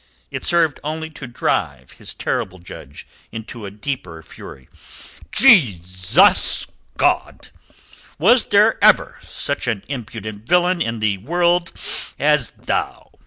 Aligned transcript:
It 0.31 0.43
served 0.45 0.79
only 0.83 1.11
to 1.11 1.27
drive 1.27 1.91
his 1.91 2.15
terrible 2.15 2.57
judge 2.57 3.05
into 3.31 3.67
a 3.67 3.69
deeper 3.69 4.23
fury. 4.23 4.67
"Jesus 5.31 6.65
God! 6.97 7.49
Was 8.17 8.45
there 8.45 8.83
ever 8.83 9.19
such 9.21 9.67
an 9.67 9.83
impudent 9.87 10.47
villain 10.47 10.81
in 10.81 11.01
the 11.01 11.19
world 11.19 11.71
as 12.17 12.49
thou?" 12.49 13.11